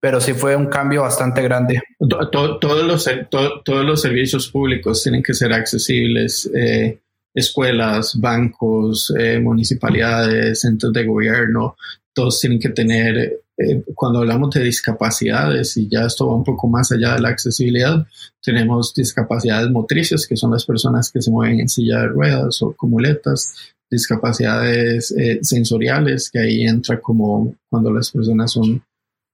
[0.00, 1.82] pero sí fue un cambio bastante grande.
[1.98, 6.50] todos, los, todos los servicios públicos tienen que ser accesibles.
[6.54, 6.98] Eh,
[7.32, 11.76] escuelas, bancos, eh, municipalidades, centros de gobierno,
[12.12, 16.66] todos tienen que tener, eh, cuando hablamos de discapacidades, y ya esto va un poco
[16.66, 18.04] más allá de la accesibilidad,
[18.42, 22.72] tenemos discapacidades motrices, que son las personas que se mueven en silla de ruedas o
[22.72, 23.54] con muletas,
[23.88, 28.82] discapacidades sensoriales, que ahí entra como cuando las personas son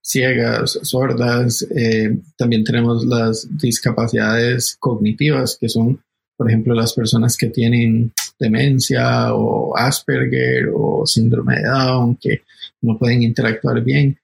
[0.07, 1.67] ciegas, sordas.
[1.75, 6.01] Eh, también tenemos las discapacidades cognitivas, que son,
[6.37, 12.43] por ejemplo, las personas que tienen demencia o Asperger o síndrome de Down, que
[12.81, 14.17] no pueden interactuar bien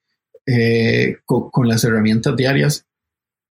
[0.46, 2.86] eh, con, las herramientas diarias.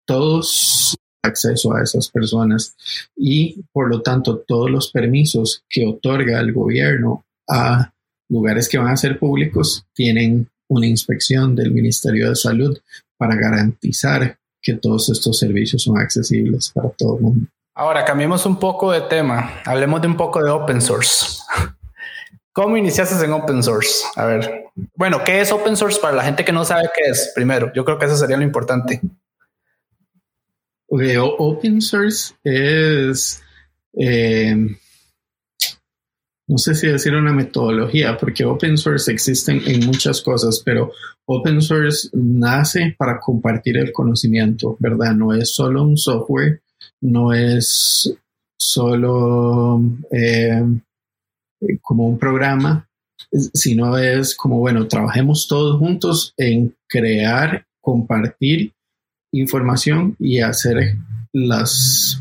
[0.07, 2.77] Todos acceso a esas personas
[3.15, 7.93] y por lo tanto todos los permisos que otorga el gobierno a
[8.31, 12.79] lugares que van a ser públicos tienen una inspección del Ministerio de Salud
[13.17, 17.47] para garantizar que todos estos servicios son accesibles para todo el mundo.
[17.75, 19.61] Ahora, cambiemos un poco de tema.
[19.65, 21.43] Hablemos de un poco de open source.
[22.53, 24.05] ¿Cómo iniciaste en open source?
[24.17, 27.33] A ver, bueno, ¿qué es open source para la gente que no sabe qué es?
[27.35, 29.01] Primero, yo creo que eso sería lo importante.
[30.89, 33.43] open source es
[33.95, 34.77] eh,
[36.51, 40.91] no sé si decir una metodología, porque open source existen en muchas cosas, pero
[41.25, 45.15] open source nace para compartir el conocimiento, ¿verdad?
[45.15, 46.61] No es solo un software,
[47.03, 48.13] no es
[48.59, 50.61] solo eh,
[51.81, 52.89] como un programa,
[53.55, 58.73] sino es como, bueno, trabajemos todos juntos en crear, compartir
[59.33, 60.97] información y hacer
[61.33, 62.21] las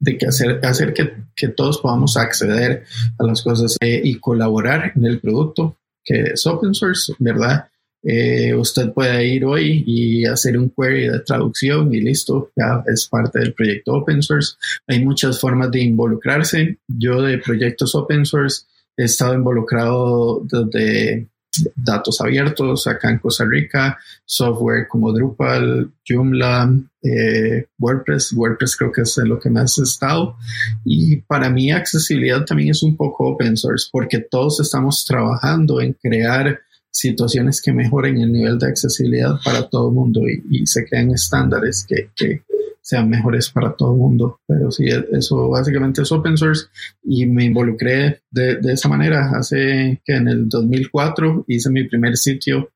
[0.00, 0.94] de que hacer,
[1.34, 2.84] que todos podamos acceder
[3.18, 7.68] a las cosas eh, y colaborar en el producto que es open source, ¿verdad?
[8.02, 13.06] Eh, usted puede ir hoy y hacer un query de traducción y listo, ya es
[13.06, 14.54] parte del proyecto open source.
[14.86, 16.78] Hay muchas formas de involucrarse.
[16.86, 18.62] Yo de proyectos open source
[18.96, 21.28] he estado involucrado desde
[21.76, 26.70] datos abiertos acá en Costa Rica, software como Drupal, Joomla,
[27.02, 28.32] eh, WordPress.
[28.32, 30.36] WordPress creo que es lo que más he estado.
[30.84, 35.92] Y para mí accesibilidad también es un poco open source porque todos estamos trabajando en
[35.94, 41.10] crear situaciones que mejoren el nivel de accesibilidad para todo el mundo y, se crean
[41.10, 42.42] estándares que, que
[42.80, 44.40] sean mejores para todo el mundo.
[44.46, 46.66] Pero sí, eso básicamente es open source
[47.04, 49.30] y me involucré de, de esa manera.
[49.34, 52.70] Hace que en el 2004 hice mi primer sitio.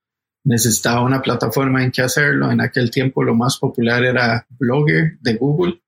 [0.45, 2.51] Necesitaba una plataforma en que hacerlo.
[2.51, 5.81] En aquel tiempo lo más popular era Blogger de Google,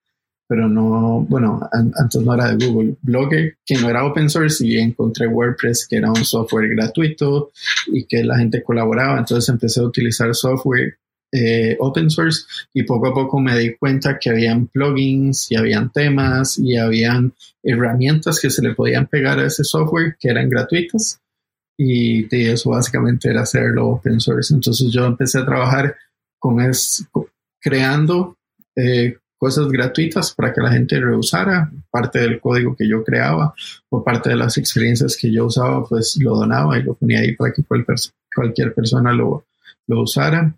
[0.46, 2.96] pero no, bueno, antes no era de Google.
[3.02, 7.50] Blogger, que no era open source, y encontré WordPress, que era un software gratuito
[7.88, 9.18] y que la gente colaboraba.
[9.18, 10.98] Entonces empecé a utilizar software
[11.36, 15.90] eh, open source y poco a poco me di cuenta que habían plugins y habían
[15.90, 21.20] temas y habían herramientas que se le podían pegar a ese software que eran gratuitas
[21.76, 24.54] y de eso básicamente era hacerlo open source.
[24.54, 25.96] Entonces yo empecé a trabajar
[26.38, 27.06] con es,
[27.60, 28.36] creando
[28.76, 33.54] eh, cosas gratuitas para que la gente reusara parte del código que yo creaba
[33.90, 37.34] o parte de las experiencias que yo usaba, pues lo donaba y lo ponía ahí
[37.34, 37.62] para que
[38.34, 39.46] cualquier persona lo,
[39.86, 40.56] lo usara.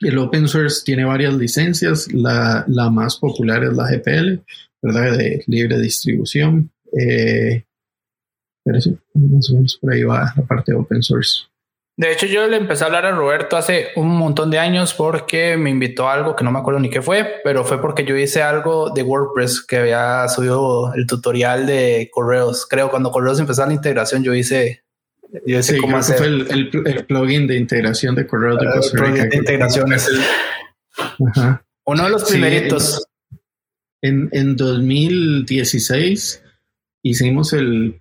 [0.00, 4.40] El open source tiene varias licencias, la, más popular es la GPL,
[4.80, 5.18] ¿verdad?
[5.18, 6.70] De libre distribución.
[6.98, 7.64] Eh,
[8.68, 11.44] pero sí, más o menos por ahí va la parte de open source.
[11.96, 15.56] De hecho, yo le empecé a hablar a Roberto hace un montón de años porque
[15.56, 18.14] me invitó a algo que no me acuerdo ni qué fue, pero fue porque yo
[18.14, 22.66] hice algo de WordPress que había subido el tutorial de correos.
[22.68, 24.84] Creo cuando correos empezó la integración, yo hice
[25.46, 26.18] yo sé cómo hacer.
[26.18, 29.24] Fue el, el, plugin de integración de correo de Costa Rica.
[29.24, 30.10] De integraciones.
[31.84, 33.06] Uno de los primeritos.
[34.02, 36.44] en, en 2016
[37.02, 38.00] hicimos el.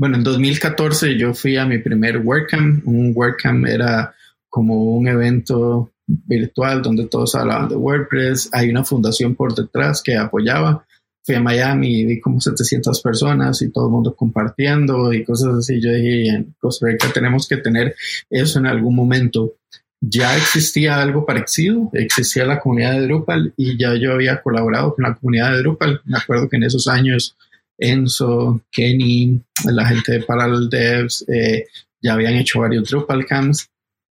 [0.00, 2.86] Bueno, en 2014 yo fui a mi primer WordCamp.
[2.88, 4.14] Un WordCamp era
[4.48, 8.48] como un evento virtual donde todos hablaban de WordPress.
[8.52, 10.86] Hay una fundación por detrás que apoyaba.
[11.22, 15.54] Fui a Miami y vi como 700 personas y todo el mundo compartiendo y cosas
[15.56, 15.78] así.
[15.82, 17.94] Yo dije, en Costa Rica tenemos que tener
[18.30, 19.56] eso en algún momento.
[20.00, 25.02] Ya existía algo parecido, existía la comunidad de Drupal y ya yo había colaborado con
[25.02, 26.00] la comunidad de Drupal.
[26.06, 27.36] Me acuerdo que en esos años
[27.80, 31.66] Enzo, Kenny, la gente de Parallel Devs, eh,
[32.00, 33.70] ya habían hecho varios Drupal camps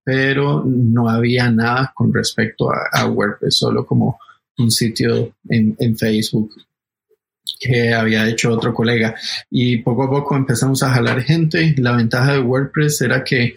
[0.10, 4.19] pero no había nada con respecto a, WordPress, solo como
[4.58, 6.51] un sitio en, Facebook
[7.60, 9.13] que había hecho otro colega.
[9.51, 11.75] Y poco a poco empezamos a jalar gente.
[11.77, 13.55] La ventaja de WordPress era que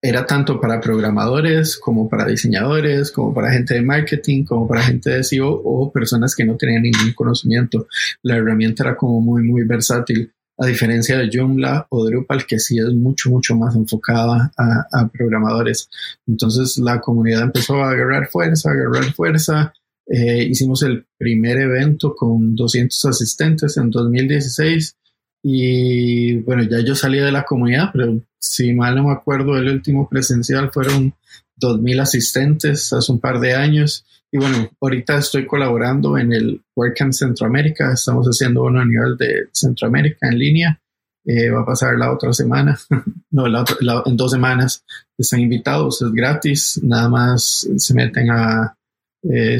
[0.00, 5.10] era tanto para programadores como para diseñadores, como para gente de marketing, como para gente
[5.10, 7.88] de SEO o personas que no tenían ningún conocimiento.
[8.22, 12.78] La herramienta era como muy, muy versátil a diferencia de Joomla o Drupal, que sí
[12.78, 15.88] es mucho, mucho más enfocada a, programadores.
[16.26, 19.72] Entonces la comunidad empezó a agarrar fuerza, a agarrar fuerza.
[20.06, 24.96] Eh, hicimos el primer evento con 200 asistentes en 2016
[25.42, 29.68] y bueno, ya yo salí de la comunidad, pero si mal no me acuerdo, el
[29.68, 31.14] último presencial fueron
[31.60, 37.12] 2.000 asistentes hace un par de años y bueno, ahorita estoy colaborando en el WordCamp
[37.12, 37.92] Centroamérica.
[37.92, 40.80] Estamos haciendo uno a nivel de Centroamérica en línea.
[41.24, 42.78] Eh, va a pasar la otra semana,
[43.30, 44.84] no, en dos semanas.
[45.16, 46.80] Están invitados, es gratis.
[46.82, 48.76] Nada más se meten a
[49.22, 49.58] eh,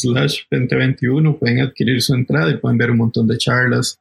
[0.00, 1.36] slash 2021.
[1.38, 3.98] Pueden adquirir su entrada y pueden ver un montón de charlas.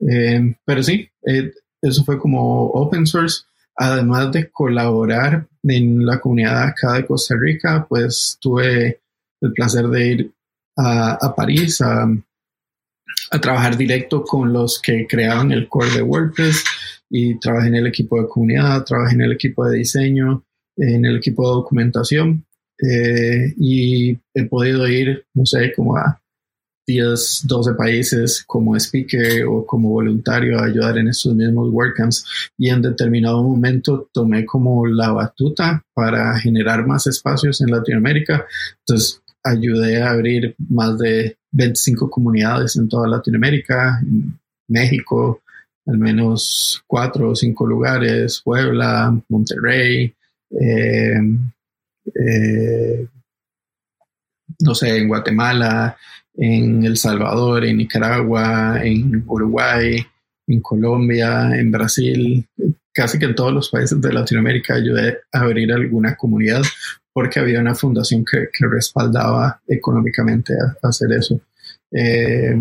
[0.00, 3.42] Eh, pero sí, eh, eso fue como open source
[3.80, 9.00] además de colaborar en la comunidad acá de Costa Rica, pues tuve
[9.40, 10.32] el placer de ir
[10.76, 12.06] a, París a,
[13.40, 16.62] trabajar directo con los que creaban el core de WordPress
[17.08, 20.44] y trabajé en el equipo de comunidad, trabajé en el equipo de diseño,
[20.76, 22.44] en el equipo de documentación
[22.82, 26.20] eh, y he podido ir, no sé, como a
[26.86, 32.24] 10, 12 países como speaker o como voluntario a ayudar en estos mismos WordCamps
[32.58, 38.44] y en determinado momento tomé como la batuta para generar más espacios en Latinoamérica.
[38.80, 44.00] Entonces ayudé a abrir más de 25 comunidades en toda Latinoamérica,
[44.68, 45.42] México,
[45.86, 50.14] al menos cuatro o cinco lugares, Puebla, Monterrey,
[50.50, 51.20] eh,
[52.06, 53.06] eh,
[54.60, 55.96] no sé, en Guatemala,
[56.34, 60.04] en El Salvador, en Nicaragua, en Uruguay,
[60.46, 62.46] en Colombia, en Brasil,
[62.92, 66.62] casi que en todos los países de Latinoamérica ayudé a abrir alguna comunidad
[67.12, 71.40] porque había una fundación que, respaldaba económicamente a, hacer eso.
[71.92, 72.56] Eh,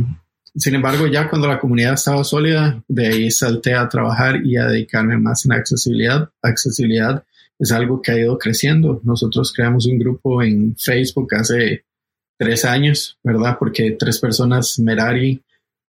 [0.55, 4.65] sin embargo, ya cuando la comunidad estaba sólida, de ahí salté a trabajar y a
[4.65, 6.29] dedicarme más en accesibilidad.
[6.41, 7.23] Accesibilidad
[7.59, 9.01] es algo que ha ido creciendo.
[9.03, 11.83] Nosotros creamos un grupo en Facebook hace
[12.37, 13.57] tres años, ¿verdad?
[13.59, 15.43] Porque tres personas, Merari,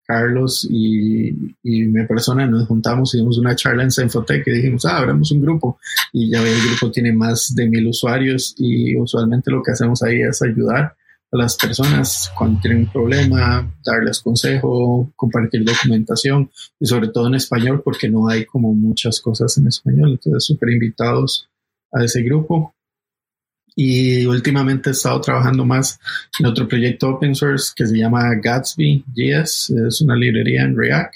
[0.05, 4.99] Carlos y, mi persona, nos juntamos y dimos una charla en Senfotec y dijimos, ah,
[4.99, 5.79] abramos un grupo.
[6.13, 10.21] Y ya el grupo tiene más de mil usuarios y usualmente lo que hacemos ahí
[10.23, 10.97] es ayudar
[11.33, 17.37] a las personas cuando tienen un problema, darles consejo, compartir documentación y sobre todo en
[17.37, 20.11] español porque no hay como muchas cosas en español.
[20.11, 21.50] Entonces, súper invitados
[21.93, 22.75] a ese grupo
[23.75, 25.99] y últimamente he estado trabajando más
[26.39, 31.15] en otro proyecto open source que se llama Gatsby JS, es una librería en React,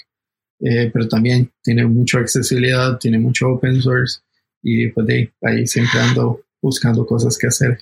[0.61, 4.19] eh, pero también tiene mucha accesibilidad, tiene mucho open source
[4.63, 7.79] y pues de ahí siempre ando buscando cosas que hacer.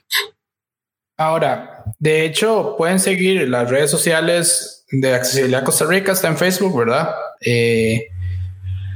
[1.16, 6.78] Ahora, de hecho, pueden seguir las redes sociales de Accesibilidad Costa Rica, está en Facebook,
[6.78, 7.12] ¿verdad?
[7.40, 8.08] Eh,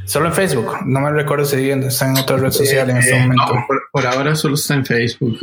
[0.08, 3.22] solo en Facebook, no me recuerdo si está en otra red social en este eh,
[3.22, 3.65] momento.
[3.91, 5.38] por, ahora solo está en Facebook.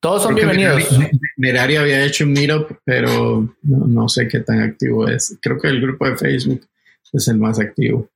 [0.00, 0.88] Todos son bienvenidos.
[1.36, 5.36] Merari, había hecho un meetup, pero no, sé qué tan activo es.
[5.40, 6.68] Creo que el grupo de Facebook
[7.12, 8.08] es el más activo.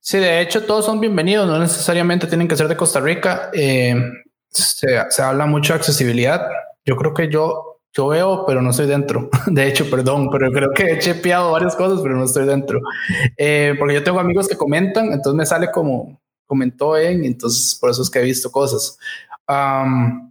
[0.00, 3.50] Sí, de hecho, todos son bienvenidos, no necesariamente tienen que ser de Costa Rica.
[3.52, 3.94] Eh,
[4.50, 6.48] se, habla mucho de accesibilidad.
[6.84, 9.30] Yo creo que yo, yo veo, pero no estoy dentro.
[9.46, 12.80] De hecho, perdón, pero creo que he chepeado varias cosas, pero no estoy dentro.
[13.36, 17.90] Eh, porque yo tengo amigos que comentan, entonces me sale como comentó en, entonces por
[17.90, 18.98] eso es que he visto cosas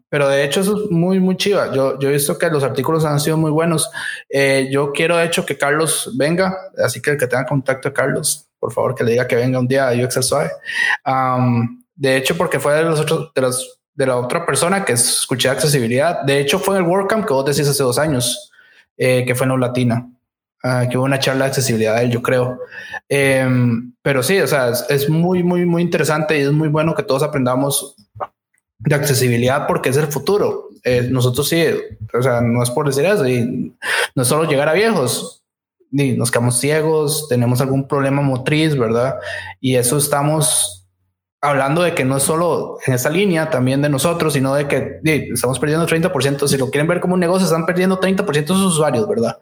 [0.09, 1.73] pero de hecho eso es muy, muy chiva.
[1.73, 3.89] Yo, yo he visto que los artículos han sido muy buenos.
[4.29, 7.93] Eh, yo quiero de hecho que Carlos venga, así que el que tenga contacto de
[7.93, 10.51] Carlos, por favor que le diga que venga un día a UX Suave.
[11.95, 15.49] de hecho, porque fue de los otros, de los, de la otra persona que escuché
[15.49, 16.21] accesibilidad.
[16.21, 18.51] De hecho, fue en el WordCamp que vos decís hace dos años,
[18.95, 20.07] eh, que fue en Latina.
[20.63, 22.59] ah, que hubo una charla de accesibilidad yo creo.
[23.09, 27.03] Em, pero sí, o sea, es, muy, muy, muy interesante y es muy bueno que
[27.03, 27.95] todos aprendamos
[28.79, 30.69] de accesibilidad porque es el futuro.
[30.83, 31.63] Eh, nosotros sí,
[32.13, 33.73] o sea, no es por decir eso, y
[34.15, 35.43] no es solo llegar a viejos,
[35.89, 39.15] ni nos quedamos ciegos, tenemos algún problema motriz, ¿verdad?
[39.59, 40.86] Y eso estamos
[41.41, 44.99] hablando de que no es solo en esa línea, también de nosotros, sino de que
[45.33, 46.47] estamos perdiendo 30%.
[46.47, 49.37] Si lo quieren ver como un negocio, están perdiendo 30% de sus usuarios, ¿verdad?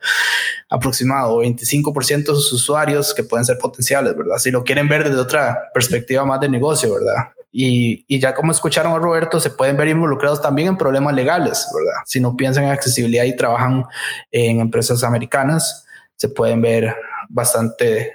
[0.69, 4.37] Aproximado, 25% de sus usuarios que pueden ser potenciales, ¿verdad?
[4.37, 7.31] Si lo quieren ver desde otra perspectiva más de negocio, ¿verdad?
[7.51, 11.65] Y, y ya como escucharon a Roberto, se pueden ver involucrados también en problemas legales,
[11.73, 12.01] ¿verdad?
[12.05, 13.85] Si no piensan en accesibilidad y trabajan
[14.31, 15.85] en empresas americanas,
[16.17, 16.93] se pueden ver
[17.29, 18.11] bastante,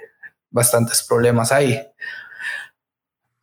[0.51, 1.81] bastantes problemas ahí.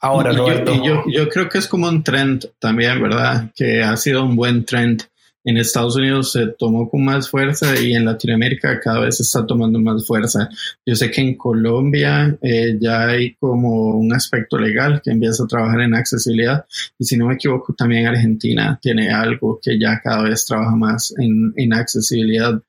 [0.00, 0.74] Ahora, Roberto.
[0.84, 3.50] Yo, yo, creo que es como un trend también, ¿verdad?
[3.54, 5.02] Que ha sido un buen trend.
[5.44, 9.78] En Estados Unidos se tomó con más fuerza y en Latinoamérica cada vez está tomando
[9.78, 10.50] más fuerza.
[10.84, 15.46] Yo sé que en Colombia eh, ya hay como un aspecto legal que empieza a
[15.46, 16.66] trabajar en accesibilidad
[16.98, 21.14] y si no me equivoco también Argentina tiene algo que ya cada vez trabaja más
[21.16, 22.60] en, en accesibilidad.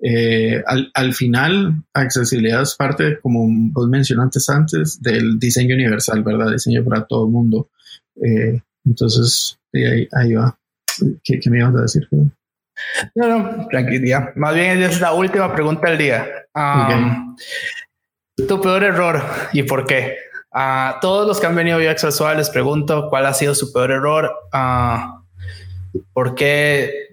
[0.00, 6.52] Eh, al, al, final, accesibilidad es parte, como vos mencionaste antes, del diseño universal, ¿verdad?
[6.52, 7.70] Diseño para todo el mundo.
[8.22, 10.56] Eh, entonces, ahí, ahí, va.
[11.24, 12.08] ¿Qué, me ibas a decir?
[13.14, 14.34] No, no, tranquilidad.
[14.36, 16.26] Más bien es la última pregunta del día.
[18.36, 19.22] Tu peor error
[19.52, 20.16] y por qué.
[20.52, 24.30] A todos los que han venido a les pregunto cuál ha sido su peor error.
[24.52, 25.18] Uh,
[26.12, 27.07] ¿Por qué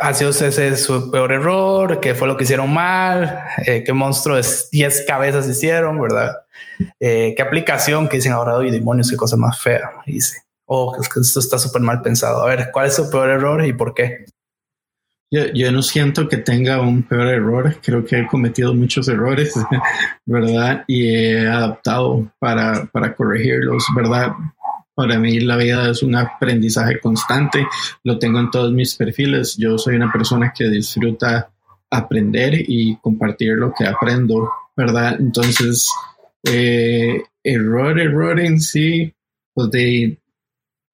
[0.00, 4.36] ha sido ese su peor error, qué fue lo que hicieron mal, eh, qué monstruo
[4.36, 6.36] de 10 cabezas hicieron, ¿verdad?
[6.98, 10.42] Eh, qué aplicación que dicen ahora, hoy demonios, qué cosa más fea, dice.
[10.66, 12.42] Oh, es que esto está súper mal pensado.
[12.42, 14.24] A ver, ¿cuál es su peor error y por qué?
[15.30, 19.54] Yo, yo, no siento que tenga un peor error, creo que he cometido muchos errores,
[20.26, 20.84] ¿verdad?
[20.86, 24.32] Y he adaptado para, para corregirlos, ¿verdad?
[24.96, 27.66] Para mí la vida es un aprendizaje constante,
[28.02, 29.54] lo tengo en todos mis perfiles.
[29.58, 31.50] Yo soy una persona que disfruta
[31.90, 35.20] aprender y compartir lo que aprendo, ¿verdad?
[35.20, 35.90] Entonces,
[36.44, 39.12] eh, error, error en sí,
[39.52, 40.18] pues de,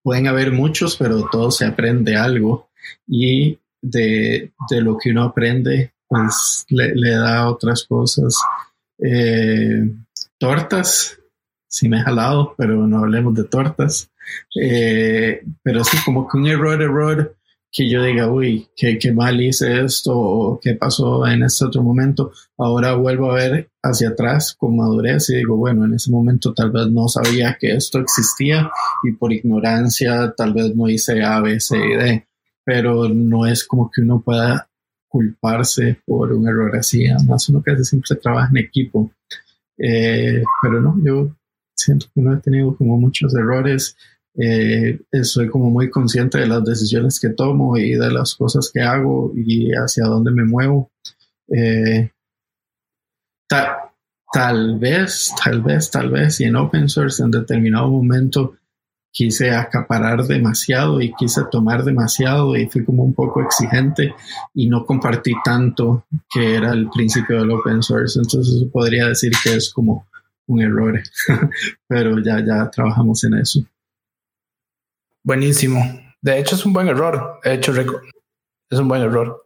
[0.03, 2.71] pueden haber muchos, pero todo se aprende algo
[3.07, 4.51] y de,
[4.81, 8.37] lo que uno aprende, pues le, da otras cosas.
[8.99, 9.89] Eh,
[10.39, 11.19] tortas,
[11.73, 14.11] sí me he jalado, pero no hablemos de tortas.
[14.61, 17.35] Eh, pero sí, como que un error, error,
[17.73, 21.83] que yo diga, uy, qué, qué mal hice esto o qué pasó en este otro
[21.83, 22.31] momento.
[22.59, 26.71] Ahora vuelvo a ver hacia atrás con madurez y digo, bueno, en ese momento tal
[26.71, 28.71] vez no sabía que esto existía
[29.03, 32.29] y por ignorancia tal vez no hice A, B, C y D,
[32.63, 34.69] pero no es como que uno pueda
[35.09, 39.11] culparse por un error así, además uno casi siempre trabaja en equipo.
[39.79, 41.35] Eh, pero no, yo
[41.75, 43.97] siento que no he tenido como muchos errores.
[44.35, 48.81] Eh, soy como muy consciente de las decisiones que tomo y de las cosas que
[48.81, 50.91] hago y hacia dónde me muevo.
[51.49, 52.11] Eh,
[54.33, 58.55] tal vez, tal vez, tal vez, y en open source en determinado momento
[59.13, 64.15] quise acaparar demasiado y quise tomar demasiado y fui como un poco exigente
[64.55, 68.19] y no compartí tanto que era el principio del open source.
[68.19, 70.07] Entonces podría decir que es como
[70.47, 71.01] un error,
[71.87, 73.61] pero ya, ya trabajamos en eso.
[75.23, 75.81] Buenísimo.
[76.21, 77.41] De hecho, es un buen error.
[77.45, 77.73] De hecho,
[78.71, 79.43] es un buen error.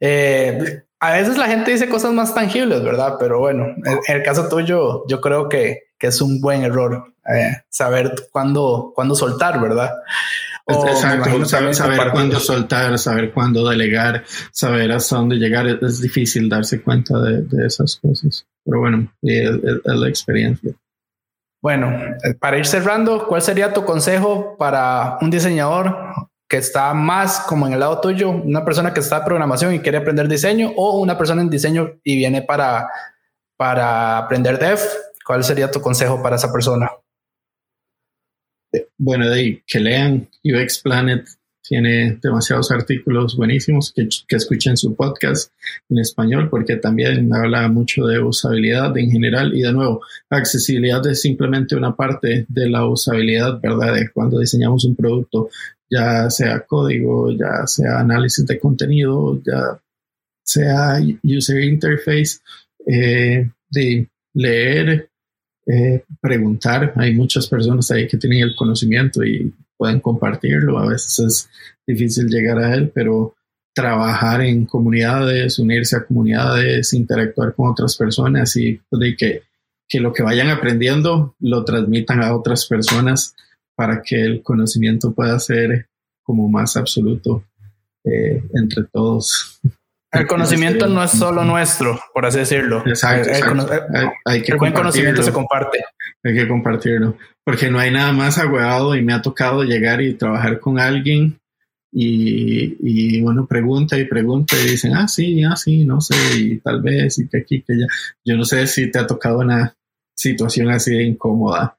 [0.00, 3.16] Eh, a veces la gente dice cosas más tangibles, ¿verdad?
[3.18, 7.62] Pero bueno, en el caso tuyo, yo creo que, que es un buen error eh,
[7.68, 9.90] saber cuándo, cuándo soltar, ¿verdad?
[10.66, 15.66] Exacto, saber, saber cuándo soltar, saber cuándo delegar, saber hasta dónde llegar.
[15.66, 18.46] Es, difícil darse cuenta de, de, esas cosas.
[18.64, 19.50] Pero bueno, es,
[19.84, 20.72] la experiencia.
[21.62, 25.96] Bueno, eh, para ir cerrando, ¿cuál sería tu consejo para un diseñador
[26.48, 29.80] que está más como en el lado tuyo, una persona que está en programación y
[29.80, 32.88] quiere aprender diseño o una persona en diseño y viene para,
[33.56, 34.78] para aprender dev?
[35.26, 36.90] ¿Cuál sería tu consejo para esa persona?
[38.98, 41.26] bueno, de que lean UX Planet,
[41.66, 45.50] tiene demasiados artículos buenísimos, que, que, escuchen su podcast
[45.88, 51.22] en español, porque también habla mucho de usabilidad en general y de nuevo, accesibilidad es
[51.22, 53.94] simplemente una parte de la usabilidad, ¿verdad?
[53.94, 55.48] De cuando diseñamos un producto,
[55.90, 59.80] ya sea código, ya sea análisis de contenido, ya
[60.42, 62.40] sea user interface,
[62.86, 65.08] eh, de leer
[65.66, 66.92] eh, preguntar.
[66.96, 70.78] Hay muchas personas ahí que tienen el conocimiento y pueden compartirlo.
[70.78, 71.50] A veces es
[71.86, 73.34] difícil llegar a él, pero
[73.74, 79.42] trabajar en comunidades, unirse a comunidades, interactuar con otras personas y pues, de que,
[79.88, 83.34] que lo que vayan aprendiendo lo transmitan a otras personas
[83.74, 85.88] para que el conocimiento pueda ser
[86.22, 87.44] como más absoluto
[88.04, 89.60] eh, entre todos.
[90.14, 92.82] El conocimiento no es solo nuestro, por así decirlo.
[92.86, 93.30] Exacto.
[94.24, 95.84] Hay, que el buen conocimiento se comparte.
[96.22, 97.16] Hay que compartirlo.
[97.44, 101.38] Porque no hay nada más agüeado y me ha tocado llegar y trabajar con alguien
[101.92, 106.58] y, y bueno, pregunta y pregunta y dicen, ah, sí, ah, sí, no sé, y
[106.58, 107.86] tal vez, y que aquí, que allá.
[108.24, 109.76] Yo no sé si te ha tocado una
[110.14, 111.76] situación así de incómoda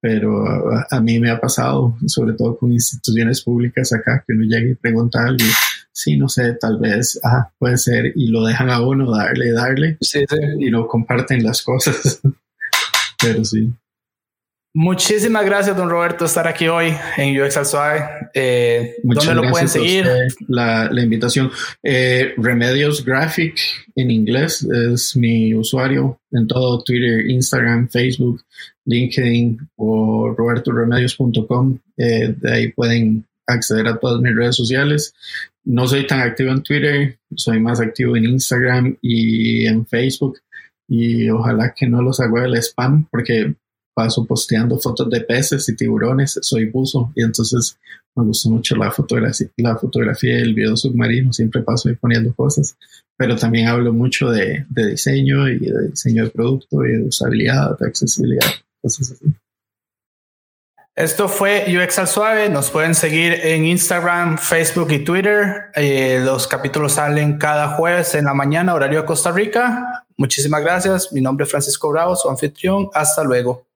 [0.00, 0.44] pero
[0.90, 4.74] a, mí me ha pasado, sobre todo con instituciones públicas acá, que uno llega y
[4.74, 5.44] pregunta algo,
[5.92, 9.98] sí, no sé, tal vez, ah, puede ser, y lo dejan a uno darle, darle,
[10.58, 12.20] y no comparten las cosas,
[13.20, 13.72] pero sí.
[14.78, 18.04] Muchísimas gracias, don Roberto, estar aquí hoy en UX al Suave.
[18.34, 20.06] Eh, ¿Dónde lo pueden seguir?
[20.48, 21.50] La, la, invitación.
[21.82, 23.58] Eh, Remedios Graphic
[23.94, 28.42] en inglés es mi usuario en todo Twitter, Instagram, Facebook,
[28.84, 31.78] LinkedIn o robertoremedios.com.
[31.96, 35.14] Eh, de ahí pueden acceder a todas mis redes sociales.
[35.64, 40.38] No soy tan activo en Twitter, soy más activo en Instagram y en Facebook.
[40.86, 43.54] Y ojalá que no los haga el spam, porque
[43.96, 47.78] paso posteando fotos de peces y tiburones, soy buzo y entonces
[48.14, 52.34] me gusta mucho la fotografía, la fotografía y el video submarino, siempre paso ahí poniendo
[52.34, 52.76] cosas,
[53.16, 57.78] pero también hablo mucho de, de diseño y de diseño de producto y de usabilidad,
[57.78, 58.50] de accesibilidad,
[58.82, 59.34] cosas así.
[60.94, 62.48] Esto fue UX al Suave.
[62.48, 65.70] Nos pueden seguir en Instagram, Facebook y Twitter.
[65.74, 70.06] Eh, los capítulos salen cada jueves en la mañana, horario de Costa Rica.
[70.16, 71.12] Muchísimas gracias.
[71.12, 72.88] Mi nombre es Francisco Bravo, su anfitrión.
[72.94, 73.66] Hasta luego.